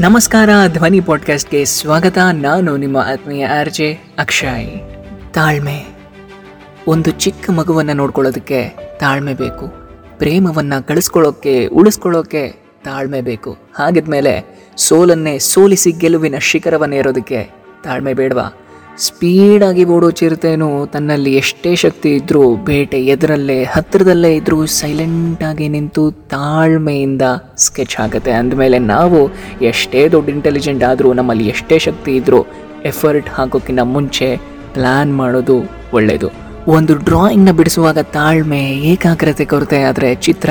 ನಮಸ್ಕಾರ, 0.00 0.50
ಧ್ವನಿ 0.68 1.00
ಪಾಡ್ಕಾಸ್ಟ್ಗೆ 1.00 1.64
ಸ್ವಾಗತ. 1.64 2.18
ನಾನು 2.32 2.76
ನಿಮ್ಮ 2.76 2.96
ಆತ್ಮೀಯ 2.96 3.46
ಆರ್ಜೆ 3.46 3.92
ಅಕ್ಷಯ್. 4.18 4.80
ತಾಳ್ಮೆ. 5.34 5.84
ಒಂದು 6.86 7.10
ಚಿಕ್ಕ 7.10 7.50
ಮಗುವನ್ನು 7.50 7.92
ನೋಡ್ಕೊಳ್ಳೋದಕ್ಕೆ 7.92 8.68
ತಾಳ್ಮೆ 9.00 9.34
ಬೇಕು. 9.34 9.68
ಪ್ರೇಮವನ್ನು 10.18 10.86
ಗಳಿಸ್ಕೊಳ್ಳೋಕ್ಕೆ 10.88 11.66
ಉಳಿಸ್ಕೊಳ್ಳೋಕ್ಕೆ 11.66 12.48
ತಾಳ್ಮೆ 12.84 13.20
ಬೇಕು. 13.20 13.56
ಹಾಗಿದ್ಮೇಲೆ 13.74 14.66
ಸೋಲನ್ನೇ 14.76 15.38
ಸೋಲಿಸಿ 15.38 15.92
ಗೆಲುವಿನ 15.92 16.34
ಶಿಖರವನ್ನೇರೋದಕ್ಕೆ 16.38 17.50
ತಾಳ್ಮೆ 17.84 18.14
ಬೇಡವಾ? 18.14 18.65
ಸ್ಪೀಡಾಗಿ 19.04 19.84
ಓಡೋ 19.84 20.10
ಚಿರತೆನೂ 20.10 20.86
ತನ್ನಲ್ಲಿ 20.86 21.34
ಎಷ್ಟೇ 21.34 21.74
ಶಕ್ತಿ 21.74 22.10
ಇದ್ದರೂ 22.14 22.56
ಬೇಟೆ 22.56 22.98
ಎದುರಲ್ಲೇ, 23.04 23.64
ಹತ್ತಿರದಲ್ಲೇ 23.64 24.30
ಇದ್ದರೂ 24.36 24.66
ಸೈಲೆಂಟಾಗಿ 24.66 25.68
ನಿಂತು 25.68 26.10
ತಾಳ್ಮೆಯಿಂದ 26.10 27.22
ಸ್ಕೆಚ್ 27.56 28.00
ಆಗುತ್ತೆ. 28.00 28.32
ಅಂದಮೇಲೆ 28.32 28.78
ನಾವು 28.78 29.20
ಎಷ್ಟೇ 29.62 30.08
ದೊಡ್ಡ 30.08 30.28
ಇಂಟೆಲಿಜೆಂಟ್ 30.28 30.84
ಆದರೂ, 30.84 31.12
ನಮ್ಮಲ್ಲಿ 31.12 31.46
ಎಷ್ಟೇ 31.48 31.78
ಶಕ್ತಿ 31.78 32.16
ಇದ್ದರೂ 32.16 32.40
ಎಫರ್ಟ್ 32.84 33.28
ಹಾಕೋಕ್ಕಿಂತ 33.28 33.80
ಮುಂಚೆ 33.80 34.36
ಪ್ಲ್ಯಾನ್ 34.72 35.14
ಮಾಡೋದು 35.16 35.58
ಒಳ್ಳೆಯದು 35.92 36.30
ಒಂದು 36.68 36.94
ಡ್ರಾಯಿಂಗ್ನ 36.94 37.50
ಬಿಡಿಸುವಾಗ 37.50 37.98
ತಾಳ್ಮೆ, 37.98 38.62
ಏಕಾಗ್ರತೆ 38.92 39.44
ಕೊರತೆ 39.44 39.82
ಆದರೆ 39.82 40.14
ಚಿತ್ರ 40.14 40.50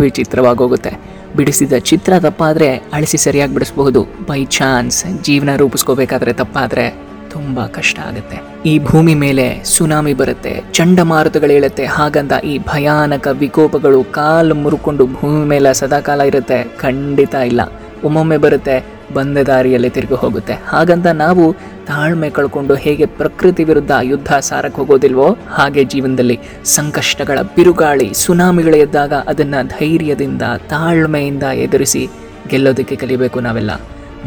ವಿಚಿತ್ರವಾಗೋಗುತ್ತೆ 0.00 0.92
ಬಿಡಿಸಿದ 1.36 1.72
ಚಿತ್ರ 1.90 2.12
ತಪ್ಪಾದರೆ 2.18 2.68
ಅಳಿಸಿ 2.92 3.18
ಸರಿಯಾಗಿ 3.18 3.54
ಬಿಡಿಸಬಹುದು. 3.54 4.00
ಬೈ 4.26 4.44
ಚಾನ್ಸ್ 4.44 4.98
ಜೀವನ 5.22 5.56
ರೂಪಿಸ್ಕೋಬೇಕಾದ್ರೆ 5.56 6.32
ತಪ್ಪಾದರೆ 6.32 7.03
ತುಂಬ 7.34 7.66
ಕಷ್ಟ 7.76 7.98
ಆಗುತ್ತೆ. 8.08 8.38
ಈ 8.70 8.74
ಭೂಮಿ 8.88 9.14
ಮೇಲೆ 9.24 9.46
ಸುನಾಮಿ 9.74 10.14
ಬರುತ್ತೆ 10.20 10.52
ಚಂಡಮಾರುತಗಳೇಳುತ್ತೆ 10.78 11.84
ಹಾಗಂತ 11.98 12.32
ಈ 12.52 12.54
ಭಯಾನಕ 12.72 13.26
ವಿಕೋಪಗಳು 13.42 14.00
ಕಾಲು 14.18 14.56
ಮುರುಕೊಂಡು 14.64 15.06
ಭೂಮಿ 15.18 15.44
ಮೇಲೆ 15.52 15.72
ಸದಾಕಾಲ 15.80 16.20
ಇರುತ್ತೆ, 16.32 16.58
ಖಂಡಿತ 16.82 17.34
ಇಲ್ಲ. 17.52 17.60
ಒಮ್ಮೊಮ್ಮೆ 18.08 18.38
ಬರುತ್ತೆ, 18.44 18.76
ಬಂದ 19.16 19.38
ದಾರಿಯಲ್ಲಿ 19.48 19.90
ತಿರುಗಿ 19.96 20.16
ಹೋಗುತ್ತೆ. 20.22 20.54
ಹಾಗಂತ 20.72 21.06
ನಾವು 21.22 21.44
ತಾಳ್ಮೆ 21.88 22.28
ಕಳ್ಕೊಂಡು 22.36 22.74
ಹೇಗೆ 22.84 23.06
ಪ್ರಕೃತಿ 23.18 23.62
ವಿರುದ್ಧ 23.70 23.92
ಯುದ್ಧ 24.10 24.30
ಸಾರಕ್ಕೆ 24.48 24.78
ಹೋಗೋದಿಲ್ವೋ, 24.80 25.26
ಹಾಗೆ 25.56 25.82
ಜೀವನದಲ್ಲಿ 25.92 26.36
ಸಂಕಷ್ಟಗಳ 26.76 27.38
ಬಿರುಗಾಳಿ, 27.56 28.08
ಸುನಾಮಿಗಳು 28.22 28.78
ಎದ್ದಾಗ 28.84 29.12
ಅದನ್ನು 29.32 29.60
ಧೈರ್ಯದಿಂದ, 29.74 30.42
ತಾಳ್ಮೆಯಿಂದ 30.72 31.42
ಎದುರಿಸಿ 31.64 32.04
ಗೆಲ್ಲೋದಕ್ಕೆ 32.52 32.96
ಕಲಿಬೇಕು 33.02 33.40
ನಾವೆಲ್ಲ. 33.48 33.74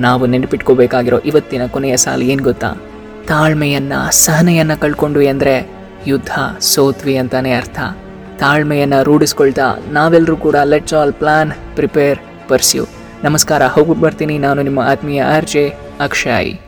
ನಾವು 0.05 0.23
ನೆನಪಿಟ್ಕೋಬೇಕಾಗಿರೋ 0.33 1.19
ಇವತ್ತಿನ 1.29 1.63
ಕೊನೆಯ 1.75 1.95
ಸಾಲು 2.03 2.25
ಏನು 2.33 2.43
ಗೊತ್ತಾ? 2.49 2.69
ತಾಳ್ಮೆಯನ್ನ, 3.27 3.93
ಸಹನೆಯನ್ನು 4.09 4.75
ಕಳ್ಕೊಂಡ್ವಿ 4.81 5.27
ಅಂದರೆ 5.27 5.55
ಯುದ್ಧ, 6.07 6.31
ಸೋತ್ವಿ 6.59 7.17
ಅಂತಾನೆ 7.17 7.51
ಅರ್ಥ. 7.53 7.79
ತಾಳ್ಮೆಯನ್ನ 8.39 9.01
ರೂಢಿಸ್ಕೊಳ್ತಾ 9.01 9.67
ನಾವೆಲ್ಲರೂ 9.91 10.37
ಕೂಡ 10.37 10.55
let's 10.63 10.93
all 10.93 11.13
plan 11.13 11.51
prepare 11.75 12.19
pursue 12.49 12.83
ನಮಸ್ಕಾರ 13.23 13.65
ಹೋಗ್ಬಿಟ್ಟು 13.65 14.03
ಬರ್ತೀನಿ. 14.05 14.37
ನಾನು 14.37 14.61
ನಿಮ್ಮ 14.61 14.79
ಆತ್ಮೀಯ 14.79 15.21
ಆರ್ 15.35 15.45
ಜೆ 15.45 15.65
ಅಕ್ಷಯ್. 15.99 16.66